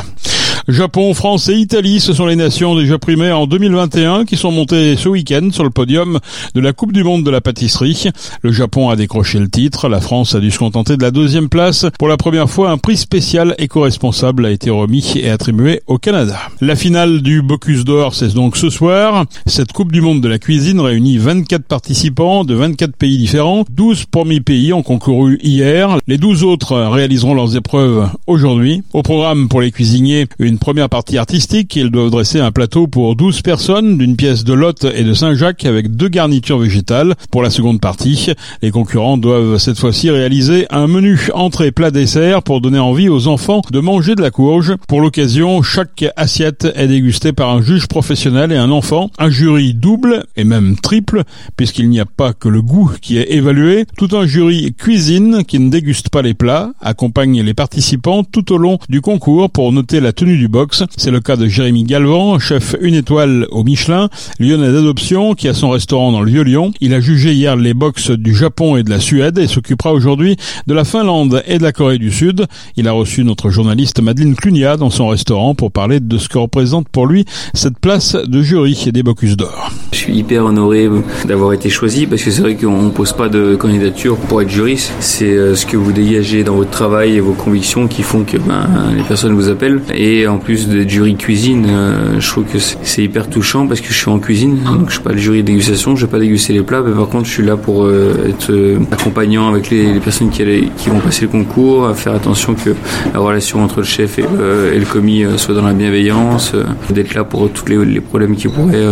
Japon, 0.68 1.14
France 1.14 1.48
et 1.48 1.54
Italie, 1.54 2.00
ce 2.00 2.12
sont 2.12 2.26
les 2.26 2.36
nations 2.36 2.76
déjà 2.76 2.98
primées 2.98 3.32
en 3.32 3.46
2021 3.46 4.24
qui 4.24 4.36
sont 4.36 4.52
montées 4.52 4.96
ce 4.96 5.08
week-end 5.08 5.48
sur 5.52 5.64
le 5.64 5.70
podium 5.70 6.18
de 6.54 6.60
la 6.60 6.72
Coupe 6.72 6.92
du 6.92 7.02
Monde 7.02 7.24
de 7.24 7.30
la 7.30 7.40
pâtisserie. 7.40 8.10
Le 8.42 8.52
Japon 8.52 8.90
a 8.90 8.96
décroché 8.96 9.38
le 9.38 9.48
titre, 9.48 9.88
la 9.88 10.00
France 10.00 10.34
a 10.34 10.40
dû 10.40 10.50
se 10.50 10.58
contenter 10.58 10.96
de 10.96 11.02
la 11.02 11.10
deuxième 11.10 11.48
place. 11.48 11.86
Pour 11.98 12.08
la 12.08 12.16
première 12.16 12.48
fois, 12.50 12.70
un 12.70 12.78
prix 12.78 12.96
spécial 12.96 13.54
éco-responsable 13.58 14.46
a 14.46 14.50
été 14.50 14.70
remis 14.70 15.14
et 15.16 15.30
attribué 15.30 15.82
au 15.86 15.98
Canada. 15.98 16.38
La 16.60 16.76
finale 16.76 17.22
du 17.22 17.42
Bocuse 17.42 17.84
d'Or, 17.84 18.14
c'est 18.14 18.34
donc 18.34 18.56
ce 18.56 18.70
soir. 18.70 19.24
Cette 19.46 19.72
Coupe 19.72 19.92
du 19.92 20.00
Monde 20.00 20.20
de 20.20 20.28
la 20.28 20.38
cuisine 20.38 20.80
réunit 20.80 21.18
24 21.18 21.64
participants 21.64 22.44
de 22.44 22.54
24 22.54 22.96
pays 22.96 23.18
différents. 23.18 23.64
12 23.70 24.04
premiers 24.06 24.40
pays 24.40 24.72
ont 24.72 24.82
concouru 24.82 25.38
hier. 25.42 25.98
Les 26.06 26.18
12 26.18 26.44
autres 26.44 26.76
réaliseront 26.76 27.34
leurs 27.34 27.56
épreuves 27.56 28.08
aujourd'hui. 28.26 28.82
Au 28.92 29.02
programme 29.02 29.48
pour 29.48 29.60
les 29.60 29.70
cuisiniers, 29.70 30.26
première 30.58 30.88
partie 30.88 31.18
artistique. 31.18 31.76
Ils 31.76 31.90
doivent 31.90 32.10
dresser 32.10 32.40
un 32.40 32.50
plateau 32.50 32.86
pour 32.86 33.16
12 33.16 33.42
personnes 33.42 33.98
d'une 33.98 34.16
pièce 34.16 34.44
de 34.44 34.52
Lot 34.52 34.84
et 34.84 35.04
de 35.04 35.14
Saint-Jacques 35.14 35.64
avec 35.64 35.94
deux 35.94 36.08
garnitures 36.08 36.58
végétales. 36.58 37.14
Pour 37.30 37.42
la 37.42 37.50
seconde 37.50 37.80
partie, 37.80 38.28
les 38.62 38.70
concurrents 38.70 39.18
doivent 39.18 39.58
cette 39.58 39.78
fois-ci 39.78 40.10
réaliser 40.10 40.66
un 40.70 40.86
menu 40.86 41.28
entrée 41.34 41.72
plat 41.72 41.90
dessert 41.90 42.42
pour 42.42 42.60
donner 42.60 42.78
envie 42.78 43.08
aux 43.08 43.28
enfants 43.28 43.62
de 43.70 43.80
manger 43.80 44.14
de 44.14 44.22
la 44.22 44.30
courge. 44.30 44.74
Pour 44.88 45.00
l'occasion, 45.00 45.62
chaque 45.62 46.04
assiette 46.16 46.66
est 46.74 46.88
dégustée 46.88 47.32
par 47.32 47.50
un 47.50 47.62
juge 47.62 47.86
professionnel 47.86 48.52
et 48.52 48.56
un 48.56 48.70
enfant. 48.70 49.10
Un 49.18 49.30
jury 49.30 49.74
double 49.74 50.24
et 50.36 50.44
même 50.44 50.76
triple 50.76 51.24
puisqu'il 51.56 51.88
n'y 51.88 52.00
a 52.00 52.06
pas 52.06 52.32
que 52.32 52.48
le 52.48 52.62
goût 52.62 52.92
qui 53.00 53.18
est 53.18 53.32
évalué. 53.32 53.84
Tout 53.96 54.16
un 54.16 54.26
jury 54.26 54.74
cuisine 54.76 55.44
qui 55.44 55.58
ne 55.58 55.70
déguste 55.70 56.08
pas 56.08 56.22
les 56.22 56.34
plats 56.34 56.72
accompagne 56.80 57.42
les 57.42 57.54
participants 57.54 58.24
tout 58.24 58.52
au 58.52 58.58
long 58.58 58.78
du 58.88 59.00
concours 59.00 59.50
pour 59.50 59.72
noter 59.72 60.00
la 60.00 60.12
tenue 60.12 60.36
du 60.40 60.48
box. 60.48 60.84
C'est 60.96 61.10
le 61.10 61.20
cas 61.20 61.36
de 61.36 61.46
Jérémy 61.46 61.84
Galvan, 61.84 62.38
chef 62.38 62.74
une 62.80 62.94
étoile 62.94 63.46
au 63.50 63.62
Michelin, 63.62 64.08
lyonnais 64.38 64.72
d'adoption 64.72 65.34
qui 65.34 65.48
a 65.48 65.54
son 65.54 65.68
restaurant 65.68 66.12
dans 66.12 66.22
le 66.22 66.30
Vieux-Lyon. 66.30 66.72
Il 66.80 66.94
a 66.94 67.00
jugé 67.00 67.34
hier 67.34 67.56
les 67.56 67.74
box 67.74 68.10
du 68.10 68.34
Japon 68.34 68.76
et 68.76 68.82
de 68.82 68.88
la 68.88 69.00
Suède 69.00 69.36
et 69.36 69.46
s'occupera 69.46 69.92
aujourd'hui 69.92 70.36
de 70.66 70.72
la 70.72 70.84
Finlande 70.84 71.42
et 71.46 71.58
de 71.58 71.62
la 71.62 71.72
Corée 71.72 71.98
du 71.98 72.10
Sud. 72.10 72.46
Il 72.76 72.88
a 72.88 72.92
reçu 72.92 73.22
notre 73.22 73.50
journaliste 73.50 74.00
Madeleine 74.00 74.34
Clunia 74.34 74.78
dans 74.78 74.88
son 74.88 75.08
restaurant 75.08 75.54
pour 75.54 75.72
parler 75.72 76.00
de 76.00 76.16
ce 76.16 76.30
que 76.30 76.38
représente 76.38 76.88
pour 76.88 77.06
lui 77.06 77.26
cette 77.52 77.78
place 77.78 78.16
de 78.16 78.42
jury 78.42 78.88
des 78.92 79.02
Bocus 79.02 79.36
d'Or. 79.36 79.70
Je 79.92 79.98
suis 79.98 80.14
hyper 80.14 80.46
honoré 80.46 80.88
d'avoir 81.26 81.52
été 81.52 81.68
choisi 81.68 82.06
parce 82.06 82.22
que 82.22 82.30
c'est 82.30 82.40
vrai 82.40 82.54
qu'on 82.54 82.80
ne 82.80 82.90
pose 82.90 83.12
pas 83.12 83.28
de 83.28 83.56
candidature 83.56 84.16
pour 84.16 84.40
être 84.40 84.48
juriste. 84.48 84.94
C'est 85.00 85.26
euh, 85.26 85.54
ce 85.54 85.66
que 85.66 85.76
vous 85.76 85.92
dégagez 85.92 86.44
dans 86.44 86.54
votre 86.54 86.70
travail 86.70 87.16
et 87.16 87.20
vos 87.20 87.34
convictions 87.34 87.88
qui 87.88 88.02
font 88.02 88.24
que 88.24 88.38
ben, 88.38 88.94
les 88.96 89.02
personnes 89.02 89.34
vous 89.34 89.50
appellent. 89.50 89.82
Et 89.92 90.26
en 90.30 90.38
plus 90.38 90.68
de 90.68 90.88
jury 90.88 91.16
cuisine, 91.16 91.66
euh, 91.68 92.20
je 92.20 92.28
trouve 92.28 92.44
que 92.44 92.58
c'est 92.58 93.02
hyper 93.02 93.28
touchant 93.28 93.66
parce 93.66 93.80
que 93.80 93.88
je 93.88 93.94
suis 93.94 94.10
en 94.10 94.18
cuisine, 94.18 94.58
donc 94.64 94.88
je 94.88 94.94
suis 94.94 95.02
pas 95.02 95.12
le 95.12 95.18
jury 95.18 95.42
de 95.42 95.46
dégustation, 95.48 95.96
je 95.96 96.06
vais 96.06 96.10
pas 96.10 96.18
déguster 96.18 96.52
les 96.52 96.62
plats, 96.62 96.82
mais 96.84 96.92
par 96.92 97.08
contre 97.08 97.26
je 97.26 97.32
suis 97.32 97.44
là 97.44 97.56
pour 97.56 97.84
euh, 97.84 98.28
être 98.28 98.50
euh, 98.50 98.78
accompagnant 98.90 99.48
avec 99.48 99.70
les, 99.70 100.00
personnes 100.00 100.30
qui, 100.30 100.42
vont 100.88 101.00
passer 101.00 101.22
le 101.22 101.28
concours, 101.28 101.86
à 101.86 101.94
faire 101.94 102.14
attention 102.14 102.54
que 102.54 102.70
la 103.12 103.20
relation 103.20 103.62
entre 103.62 103.78
le 103.78 103.84
chef 103.84 104.18
et 104.18 104.22
le, 104.22 104.84
commis 104.84 105.24
soit 105.36 105.54
dans 105.54 105.64
la 105.64 105.72
bienveillance, 105.72 106.52
d'être 106.90 107.14
là 107.14 107.24
pour 107.24 107.50
tous 107.50 107.66
les, 107.66 108.00
problèmes 108.00 108.34
qui 108.36 108.48
pourraient 108.48 108.84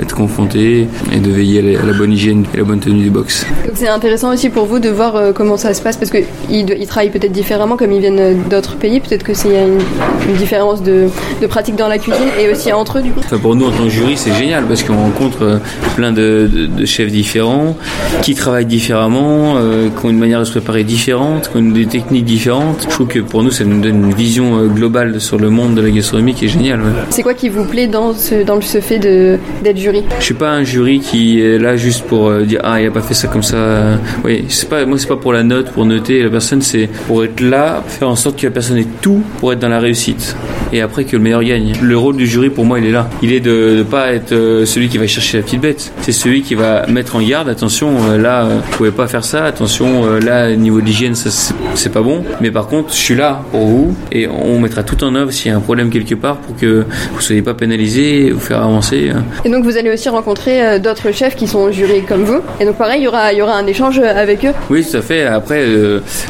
être 0.00 0.14
confrontés 0.14 0.88
et 1.12 1.18
de 1.18 1.30
veiller 1.30 1.76
à 1.78 1.84
la, 1.84 1.92
bonne 1.92 2.12
hygiène 2.12 2.44
et 2.52 2.58
la 2.58 2.64
bonne 2.64 2.80
tenue 2.80 3.02
du 3.02 3.10
box. 3.10 3.46
C'est 3.74 3.88
intéressant 3.88 4.32
aussi 4.32 4.50
pour 4.50 4.66
vous 4.66 4.78
de 4.78 4.88
voir 4.88 5.32
comment 5.34 5.56
ça 5.56 5.72
se 5.72 5.82
passe 5.82 5.96
parce 5.96 6.10
qu'ils 6.10 6.24
ils 6.50 6.86
travaillent 6.86 7.10
peut-être 7.10 7.32
différemment 7.32 7.76
comme 7.76 7.92
ils 7.92 8.00
viennent 8.00 8.42
d'autres 8.50 8.76
pays, 8.76 9.00
peut-être 9.00 9.24
que 9.24 9.34
s'il 9.34 9.52
y 9.52 9.56
a 9.56 9.62
une, 9.62 9.80
une 10.28 10.36
différence 10.36 10.82
de, 10.86 11.08
de 11.40 11.46
pratique 11.46 11.76
dans 11.76 11.88
la 11.88 11.98
cuisine 11.98 12.28
et 12.38 12.50
aussi 12.50 12.72
entre 12.72 12.98
eux 12.98 13.02
du 13.02 13.10
coup 13.10 13.20
enfin, 13.20 13.38
Pour 13.38 13.54
nous 13.54 13.66
en 13.66 13.70
tant 13.70 13.84
que 13.84 13.88
jury 13.90 14.16
c'est 14.16 14.32
génial 14.32 14.64
parce 14.64 14.82
qu'on 14.82 14.96
rencontre 14.96 15.42
euh, 15.42 15.58
plein 15.96 16.12
de, 16.12 16.48
de, 16.52 16.66
de, 16.66 16.86
chefs 16.86 17.10
différents 17.10 17.76
qui 18.22 18.34
travaillent 18.34 18.66
différemment, 18.66 19.56
euh, 19.56 19.88
qui 19.88 20.06
ont 20.06 20.10
une 20.10 20.18
manière 20.18 20.40
de 20.40 20.44
se 20.44 20.52
préparer 20.52 20.84
différente, 20.84 21.50
qui 21.50 21.56
ont 21.58 21.62
des 21.62 21.86
techniques 21.86 22.24
différentes. 22.24 22.86
Je 22.88 22.94
trouve 22.94 23.08
que 23.08 23.18
pour 23.18 23.42
nous 23.42 23.50
ça 23.50 23.64
nous 23.64 23.80
donne 23.80 24.04
une 24.06 24.14
vision 24.14 24.58
euh, 24.58 24.66
globale 24.68 25.20
sur 25.20 25.38
le 25.38 25.50
monde 25.50 25.74
de 25.74 25.82
la 25.82 25.90
gastronomie 25.90 26.34
qui 26.34 26.46
est 26.46 26.48
géniale. 26.48 26.80
Ouais. 26.80 26.92
C'est 27.10 27.22
quoi 27.22 27.34
qui 27.34 27.48
vous 27.48 27.64
plaît 27.64 27.86
dans 27.86 28.14
ce, 28.14 28.44
dans 28.44 28.60
ce 28.60 28.80
fait 28.80 28.98
d'être 28.98 29.78
jury? 29.78 30.04
Je 30.20 30.24
suis 30.24 30.34
pas 30.34 30.50
un 30.50 30.64
jury 30.64 31.00
qui 31.00 31.40
est 31.40 31.58
là 31.58 31.76
juste 31.76 32.04
pour 32.04 32.32
dire 32.40 32.60
ah 32.64 32.80
il 32.80 32.86
a 32.86 32.90
pas 32.90 33.02
fait 33.02 33.14
ça 33.14 33.28
comme 33.28 33.42
ça. 33.42 33.98
Oui, 34.24 34.44
c'est 34.48 34.68
pas 34.68 34.86
moi 34.86 34.98
c'est 34.98 35.08
pas 35.08 35.16
pour 35.16 35.32
la 35.32 35.42
note, 35.42 35.70
pour 35.70 35.84
noter 35.84 36.22
la 36.22 36.30
personne, 36.30 36.62
c'est 36.62 36.88
pour 37.06 37.24
être 37.24 37.40
là, 37.40 37.82
faire 37.86 38.08
en 38.08 38.16
sorte 38.16 38.38
que 38.40 38.46
la 38.46 38.52
personne 38.52 38.78
ait 38.78 38.86
tout 39.00 39.22
pour 39.40 39.52
être 39.52 39.58
dans 39.58 39.68
la 39.68 39.80
réussite. 39.80 40.36
Et 40.72 40.75
après 40.80 41.04
que 41.04 41.16
le 41.16 41.22
meilleur 41.22 41.42
gagne. 41.42 41.72
Le 41.80 41.98
rôle 41.98 42.16
du 42.16 42.26
jury, 42.26 42.50
pour 42.50 42.64
moi, 42.64 42.78
il 42.78 42.86
est 42.86 42.90
là. 42.90 43.08
Il 43.22 43.32
est 43.32 43.40
de 43.40 43.76
ne 43.78 43.82
pas 43.82 44.12
être 44.12 44.32
euh, 44.32 44.66
celui 44.66 44.88
qui 44.88 44.98
va 44.98 45.06
chercher 45.06 45.38
la 45.38 45.44
petite 45.44 45.60
bête. 45.60 45.92
C'est 46.02 46.12
celui 46.12 46.42
qui 46.42 46.54
va 46.54 46.86
mettre 46.86 47.16
en 47.16 47.22
garde, 47.22 47.48
attention, 47.48 47.96
euh, 48.10 48.18
là, 48.18 48.44
euh, 48.44 48.58
vous 48.64 48.76
pouvez 48.76 48.90
pas 48.90 49.06
faire 49.06 49.24
ça, 49.24 49.44
attention, 49.44 50.06
là, 50.20 50.54
niveau 50.54 50.80
d'hygiène, 50.80 51.14
ça, 51.14 51.30
c'est 51.74 51.92
pas 51.92 52.02
bon. 52.02 52.24
Mais 52.40 52.50
par 52.50 52.66
contre, 52.66 52.90
je 52.90 52.98
suis 52.98 53.14
là 53.14 53.42
pour 53.50 53.66
vous 53.66 53.96
et 54.12 54.28
on 54.28 54.58
mettra 54.58 54.82
tout 54.82 55.02
en 55.04 55.14
œuvre 55.14 55.30
s'il 55.30 55.50
y 55.50 55.54
a 55.54 55.56
un 55.56 55.60
problème 55.60 55.90
quelque 55.90 56.14
part 56.14 56.36
pour 56.36 56.56
que 56.56 56.84
vous 57.12 57.20
soyez 57.20 57.42
pas 57.42 57.54
pénalisé, 57.54 58.30
vous 58.30 58.40
faire 58.40 58.62
avancer. 58.62 59.10
Hein. 59.14 59.24
Et 59.44 59.50
donc, 59.50 59.64
vous 59.64 59.76
allez 59.76 59.90
aussi 59.90 60.08
rencontrer 60.08 60.78
d'autres 60.80 61.12
chefs 61.12 61.36
qui 61.36 61.46
sont 61.46 61.70
jurés 61.72 62.04
comme 62.06 62.24
vous. 62.24 62.40
Et 62.60 62.64
donc, 62.64 62.76
pareil, 62.76 63.00
il 63.00 63.04
y 63.04 63.08
aura, 63.08 63.32
il 63.32 63.38
y 63.38 63.42
aura 63.42 63.56
un 63.56 63.66
échange 63.66 63.98
avec 63.98 64.44
eux. 64.44 64.52
Oui, 64.70 64.86
tout 64.88 64.96
à 64.96 65.02
fait. 65.02 65.24
Après, 65.24 65.64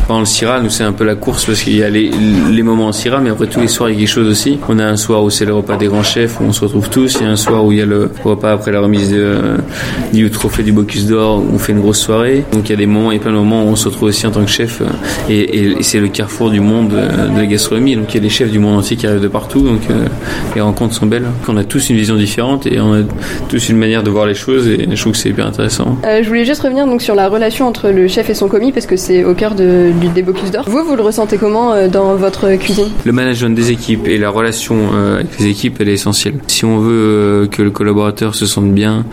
pendant 0.06 0.20
le 0.20 0.26
CIRA, 0.26 0.60
nous, 0.60 0.70
c'est 0.70 0.84
un 0.84 0.92
peu 0.92 1.04
la 1.04 1.14
course 1.14 1.44
parce 1.44 1.62
qu'il 1.62 1.76
y 1.76 1.82
a 1.82 1.90
les, 1.90 2.10
les 2.50 2.62
moments 2.62 2.86
en 2.88 2.92
CIRA, 2.92 3.20
mais 3.20 3.30
après, 3.30 3.46
tous 3.46 3.60
les 3.60 3.68
soirs, 3.68 3.90
il 3.90 3.94
y 3.94 3.96
a 3.96 3.98
quelque 4.00 4.08
chose 4.08 4.28
aussi. 4.36 4.58
On 4.68 4.78
a 4.78 4.84
un 4.84 4.96
soir 4.96 5.24
où 5.24 5.30
c'est 5.30 5.46
le 5.46 5.54
repas 5.54 5.78
des 5.78 5.86
grands 5.86 6.02
chefs, 6.02 6.40
où 6.40 6.44
on 6.44 6.52
se 6.52 6.60
retrouve 6.60 6.90
tous. 6.90 7.16
Il 7.20 7.22
y 7.22 7.26
a 7.26 7.30
un 7.30 7.36
soir 7.36 7.64
où 7.64 7.72
il 7.72 7.78
y 7.78 7.80
a 7.80 7.86
le 7.86 8.10
repas 8.22 8.52
après 8.52 8.70
la 8.70 8.80
remise 8.80 9.10
de, 9.10 9.38
du 10.12 10.30
trophée 10.30 10.62
du 10.62 10.72
Bocuse 10.72 11.06
d'Or, 11.06 11.38
où 11.38 11.54
on 11.54 11.58
fait 11.58 11.72
une 11.72 11.80
grosse 11.80 12.00
soirée. 12.00 12.44
Donc 12.52 12.68
il 12.68 12.70
y 12.70 12.74
a 12.74 12.76
des 12.76 12.86
moments, 12.86 13.10
a 13.10 13.18
plein 13.18 13.30
de 13.30 13.36
moments 13.36 13.64
où 13.64 13.68
on 13.68 13.76
se 13.76 13.88
retrouve 13.88 14.08
aussi 14.08 14.26
en 14.26 14.30
tant 14.30 14.44
que 14.44 14.50
chef. 14.50 14.82
Et, 15.30 15.58
et, 15.58 15.82
c'est 15.82 16.00
le 16.00 16.08
carrefour 16.08 16.50
du 16.50 16.60
monde 16.60 16.90
de 16.90 17.38
la 17.38 17.46
gastronomie. 17.46 17.96
Donc 17.96 18.12
il 18.12 18.16
y 18.16 18.18
a 18.18 18.22
des 18.22 18.28
chefs 18.28 18.50
du 18.50 18.58
monde 18.58 18.78
entier 18.78 18.98
qui 18.98 19.06
arrivent 19.06 19.22
de 19.22 19.28
partout. 19.28 19.60
Donc 19.60 19.80
euh, 19.90 20.04
les 20.54 20.60
rencontres 20.60 20.94
sont 20.94 21.06
belles. 21.06 21.26
On 21.48 21.56
a 21.56 21.64
tous 21.64 21.88
une 21.88 21.96
vision 21.96 22.16
différente 22.16 22.66
et 22.66 22.78
on 22.78 22.92
a 22.92 23.02
tous 23.48 23.70
une 23.70 23.78
manière 23.78 24.02
de 24.02 24.10
voir 24.10 24.26
les 24.26 24.34
choses. 24.34 24.68
Et 24.68 24.86
je 24.90 25.00
trouve 25.00 25.12
que 25.12 25.18
c'est 25.18 25.30
hyper 25.30 25.46
intéressant. 25.46 25.96
Euh, 26.04 26.22
je 26.22 26.28
voulais 26.28 26.44
juste 26.44 26.60
revenir 26.60 26.86
donc 26.86 27.00
sur 27.00 27.14
la 27.14 27.28
relation 27.28 27.66
entre 27.66 27.88
le 27.88 28.06
chef 28.08 28.28
et 28.28 28.34
son 28.34 28.48
commis 28.48 28.72
parce 28.72 28.86
que 28.86 28.96
c'est 28.96 29.24
au 29.24 29.34
cœur 29.34 29.54
de, 29.54 29.92
du 29.98 30.08
des 30.08 30.22
Bocuse 30.22 30.50
d'Or. 30.50 30.64
Vous, 30.68 30.84
vous 30.84 30.96
le 30.96 31.02
ressentez 31.02 31.38
comment 31.38 31.72
euh, 31.72 31.88
dans 31.88 32.14
votre 32.16 32.54
cuisine? 32.56 32.88
Le 33.04 33.12
management 33.12 33.54
des 33.54 33.70
équipes 33.70 34.06
et 34.06 34.18
la 34.18 34.25
relation 34.30 34.76
avec 35.14 35.38
les 35.38 35.46
équipes, 35.46 35.76
elle 35.80 35.88
est 35.88 35.94
essentielle. 35.94 36.34
Si 36.46 36.64
on 36.64 36.78
veut 36.78 36.92
euh, 36.92 37.46
que 37.46 37.62
le 37.62 37.70
collaborateur 37.70 38.34
se 38.34 38.46
sente 38.46 38.72
bien 38.72 39.04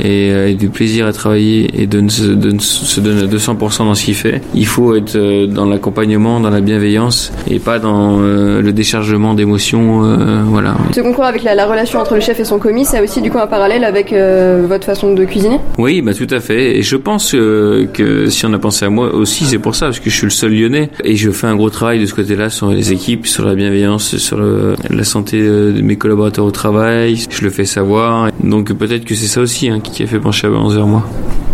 et 0.00 0.30
euh, 0.30 0.48
ait 0.48 0.54
du 0.54 0.68
plaisir 0.68 1.06
à 1.06 1.12
travailler 1.12 1.82
et 1.82 1.86
de, 1.86 2.00
de, 2.00 2.60
se 2.60 3.00
donne 3.00 3.18
à 3.18 3.26
200% 3.26 3.78
dans 3.78 3.94
ce 3.94 4.04
qu'il 4.04 4.14
fait, 4.14 4.40
il 4.54 4.66
faut 4.66 4.94
être 4.94 5.16
euh, 5.16 5.46
dans 5.46 5.66
l'accompagnement, 5.66 6.40
dans 6.40 6.50
la 6.50 6.60
bienveillance 6.60 7.32
et 7.50 7.58
pas 7.58 7.78
dans 7.78 8.18
le 8.18 8.72
déchargement 8.72 9.34
d'émotions. 9.34 10.16
voilà. 10.46 10.76
Ce 10.94 11.00
concours 11.00 11.24
avec 11.24 11.42
la, 11.42 11.54
la, 11.54 11.66
relation 11.66 12.00
entre 12.00 12.14
le 12.14 12.20
chef 12.20 12.38
et 12.40 12.44
son 12.44 12.58
commis, 12.58 12.84
c'est 12.84 13.00
aussi 13.00 13.20
du 13.20 13.30
coup 13.30 13.38
un 13.38 13.46
parallèle 13.46 13.84
avec 13.84 14.12
votre 14.12 14.84
façon 14.84 15.14
de 15.14 15.24
cuisiner? 15.24 15.58
Oui, 15.78 16.02
bah 16.02 16.14
tout 16.14 16.26
à 16.30 16.40
fait. 16.40 16.78
Et 16.78 16.82
je 16.82 16.96
pense 16.96 17.32
que 17.32 18.26
si 18.28 18.46
on 18.46 18.52
a 18.52 18.58
pensé 18.58 18.84
à 18.84 18.90
moi 18.90 19.12
aussi, 19.14 19.44
c'est 19.44 19.58
pour 19.58 19.74
ça, 19.74 19.86
parce 19.86 20.00
que 20.00 20.10
je 20.10 20.16
suis 20.16 20.26
le 20.26 20.30
seul 20.30 20.52
lyonnais 20.52 20.90
et 21.04 21.16
je 21.16 21.30
fais 21.30 21.46
un 21.46 21.56
gros 21.56 21.70
travail 21.70 22.00
de 22.00 22.06
ce 22.06 22.14
côté-là 22.14 22.50
sur 22.50 22.70
les 22.70 22.92
équipes, 22.92 23.26
sur 23.26 23.44
la 23.44 23.54
bienveillance, 23.54 24.16
sur 24.16 24.38
le, 24.38 24.61
la 24.90 25.04
santé 25.04 25.40
de 25.42 25.80
mes 25.82 25.96
collaborateurs 25.96 26.44
au 26.44 26.50
travail, 26.50 27.16
je 27.28 27.42
le 27.42 27.50
fais 27.50 27.64
savoir. 27.64 28.30
Donc 28.42 28.72
peut-être 28.72 29.04
que 29.04 29.14
c'est 29.14 29.26
ça 29.26 29.40
aussi 29.40 29.68
hein, 29.68 29.80
qui 29.80 30.02
a 30.02 30.06
fait 30.06 30.20
pencher 30.20 30.46
à 30.46 30.50
vers 30.50 30.86
moi. 30.86 31.04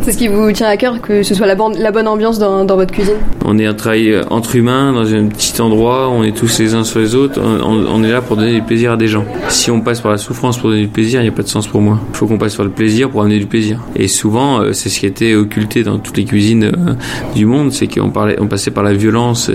C'est 0.02 0.12
ce 0.12 0.18
qui 0.18 0.28
vous 0.28 0.52
tient 0.52 0.68
à 0.68 0.76
cœur, 0.76 1.00
que 1.00 1.22
ce 1.22 1.34
soit 1.34 1.46
la, 1.46 1.54
bonne 1.54 2.08
ambiance 2.08 2.38
dans, 2.38 2.64
votre 2.64 2.92
cuisine? 2.92 3.16
On 3.44 3.58
est 3.58 3.66
un 3.66 3.74
travail 3.74 4.12
euh, 4.12 4.22
entre 4.30 4.56
humains, 4.56 4.92
dans 4.92 5.12
un 5.12 5.26
petit 5.26 5.60
endroit, 5.60 6.08
on 6.08 6.22
est 6.22 6.36
tous 6.36 6.58
les 6.60 6.74
uns 6.74 6.84
sur 6.84 7.00
les 7.00 7.14
autres, 7.14 7.40
on, 7.42 7.86
on 7.86 8.02
est 8.04 8.10
là 8.10 8.22
pour 8.22 8.36
donner 8.36 8.54
du 8.54 8.62
plaisir 8.62 8.92
à 8.92 8.96
des 8.96 9.08
gens. 9.08 9.24
Si 9.48 9.70
on 9.70 9.80
passe 9.80 10.00
par 10.00 10.10
la 10.10 10.16
souffrance 10.16 10.56
pour 10.56 10.70
donner 10.70 10.82
du 10.82 10.88
plaisir, 10.88 11.20
il 11.20 11.24
n'y 11.24 11.28
a 11.28 11.32
pas 11.32 11.42
de 11.42 11.48
sens 11.48 11.66
pour 11.66 11.82
moi. 11.82 12.00
Il 12.10 12.16
faut 12.16 12.26
qu'on 12.26 12.38
passe 12.38 12.56
par 12.56 12.64
le 12.64 12.70
plaisir 12.70 13.10
pour 13.10 13.22
amener 13.22 13.38
du 13.38 13.46
plaisir. 13.46 13.80
Et 13.96 14.08
souvent, 14.08 14.60
euh, 14.60 14.72
c'est 14.72 14.88
ce 14.88 15.00
qui 15.00 15.06
était 15.06 15.34
occulté 15.34 15.82
dans 15.82 15.98
toutes 15.98 16.16
les 16.16 16.24
cuisines 16.24 16.64
euh, 16.64 16.94
du 17.34 17.44
monde, 17.44 17.72
c'est 17.72 17.86
qu'on 17.86 18.10
parlait, 18.10 18.36
on 18.40 18.46
passait 18.46 18.70
par 18.70 18.84
la 18.84 18.94
violence, 18.94 19.50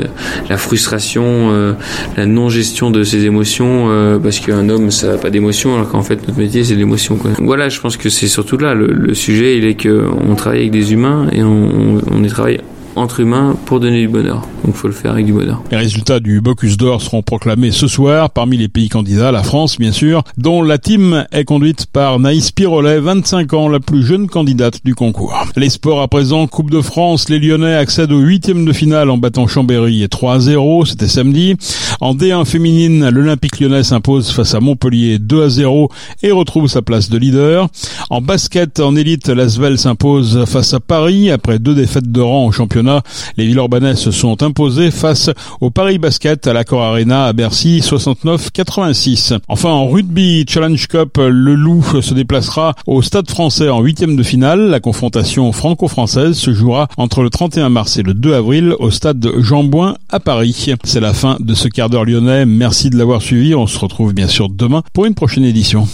la 0.50 0.58
frustration, 0.58 1.76
la 2.18 2.26
non-gestion 2.26 2.92
de 2.92 3.04
ses 3.04 3.26
émotions, 3.26 4.20
parce 4.22 4.40
qu'un 4.40 4.70
homme, 4.70 4.92
ça 4.92 5.14
n'a 5.14 5.18
pas 5.18 5.30
d'émotion, 5.30 5.76
alors 5.76 5.90
qu'en 5.90 6.02
fait, 6.02 6.28
notre 6.28 6.40
métier, 6.40 6.64
c'est 6.64 6.76
l'émotion. 6.76 7.18
Voilà, 7.40 7.70
je 7.70 7.80
pense 7.80 7.98
que 7.98 8.10
c'est 8.10 8.28
surtout 8.28 8.58
là, 8.58 8.74
le, 8.74 8.88
le 8.88 9.14
sujet, 9.14 9.58
il 9.58 9.66
est 9.66 9.82
qu'on 9.82 10.33
travaille 10.36 10.62
avec 10.62 10.72
des 10.72 10.94
humains 10.94 11.28
et 11.32 11.44
on, 11.44 12.00
on 12.12 12.24
y 12.24 12.28
travaille 12.28 12.60
entre 12.96 13.20
humains 13.20 13.56
pour 13.66 13.80
donner 13.80 14.02
du 14.02 14.08
bonheur. 14.08 14.48
Donc 14.66 14.76
faut 14.76 14.88
le 14.88 14.94
faire 14.94 15.12
avec 15.12 15.26
du 15.26 15.34
bonheur. 15.34 15.62
Les 15.72 15.78
résultats 15.78 16.20
du 16.20 16.42
Bocuse 16.42 16.78
d'Or 16.78 17.02
seront 17.02 17.22
proclamés 17.22 17.72
ce 17.72 17.88
soir 17.88 18.30
parmi 18.30 18.58
les 18.58 18.68
pays 18.68 18.90
candidats, 18.90 19.32
la 19.32 19.44
France 19.44 19.78
bien 19.78 19.92
sûr, 19.92 20.24
dont 20.38 20.62
la 20.62 20.78
team 20.78 21.26
est 21.32 21.44
conduite 21.44 21.86
par 21.88 22.20
Naïs 22.20 22.52
Pirolet, 22.52 23.00
25 23.00 23.54
ans, 23.54 23.70
la 23.70 23.80
plus 23.80 24.06
jeune 24.06 24.28
candidate 24.28 24.80
du 24.86 24.96
concours. 24.96 25.34
Les 25.56 25.70
sports 25.70 26.02
à 26.02 26.08
présent, 26.08 26.48
Coupe 26.48 26.70
de 26.70 26.82
France, 26.82 27.30
les 27.30 27.40
Lyonnais 27.40 27.76
accèdent 27.76 28.12
au 28.12 28.20
huitième 28.20 28.66
de 28.66 28.74
finale 28.74 29.10
en 29.10 29.18
battant 29.18 29.48
Chambéry 29.48 30.06
3-0, 30.06 30.86
c'était 30.86 31.08
samedi. 31.08 31.56
En 32.02 32.16
D1 32.16 32.46
féminine, 32.46 33.10
l'Olympique 33.10 33.60
lyonnais 33.60 33.84
s'impose 33.84 34.32
face 34.32 34.56
à 34.56 34.60
Montpellier 34.60 35.18
2-0 35.20 35.90
et 36.24 36.32
retrouve 36.32 36.68
sa 36.68 36.82
place 36.82 37.10
de 37.10 37.18
leader. 37.18 37.68
En 38.10 38.22
basket, 38.22 38.80
en 38.80 38.96
élite, 38.96 39.30
l'Asvel 39.30 39.78
s'impose 39.78 40.46
face 40.46 40.74
à 40.74 40.80
Paris 40.80 41.32
après 41.32 41.60
deux 41.60 41.76
défaites 41.76 42.12
de 42.12 42.22
rang 42.22 42.48
au 42.48 42.52
championnat 42.52 42.84
les 43.38 43.46
Villeurbanais 43.46 43.96
se 43.96 44.12
sont 44.12 44.44
face 44.92 45.30
au 45.62 45.70
Paris 45.72 45.98
Basket 45.98 46.48
à 46.48 46.54
l'Accor 46.54 46.82
Arena 46.82 47.26
à 47.26 47.34
Bercy 47.34 47.80
69-86. 47.80 49.38
Enfin 49.48 49.70
en 49.70 49.88
rugby 49.88 50.46
Challenge 50.48 50.88
Cup, 50.88 51.18
le 51.18 51.56
Loup 51.56 51.84
se 52.02 52.14
déplacera 52.14 52.76
au 52.88 53.02
Stade 53.02 53.30
français 53.30 53.70
en 53.70 53.82
huitième 53.82 54.16
de 54.16 54.24
finale. 54.24 54.70
La 54.70 54.80
confrontation 54.80 55.52
franco-française 55.52 56.38
se 56.38 56.54
jouera 56.54 56.88
entre 56.98 57.24
le 57.24 57.30
31 57.30 57.70
mars 57.70 57.98
et 57.98 58.04
le 58.04 58.14
2 58.14 58.34
avril 58.34 58.76
au 58.80 58.92
Stade 58.92 59.28
Jean 59.40 59.64
Bouin 59.64 59.96
à 60.10 60.20
Paris. 60.20 60.74
C'est 60.84 61.00
la 61.00 61.14
fin 61.14 61.38
de 61.40 61.54
ce 61.54 61.68
quart 61.68 61.90
d'heure 61.90 62.06
lyonnais. 62.06 62.46
Merci 62.46 62.90
de 62.90 62.98
l'avoir 62.98 63.22
suivi. 63.22 63.56
On 63.56 63.68
se 63.68 63.80
retrouve 63.80 64.14
bien 64.14 64.28
sûr 64.28 64.50
demain 64.50 64.84
pour 64.94 65.06
une 65.06 65.16
prochaine 65.16 65.46
édition. 65.46 65.88